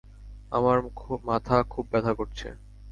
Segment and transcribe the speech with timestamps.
[0.51, 0.77] আমার
[1.25, 2.47] মাথা খুব ব্যাথা করছে।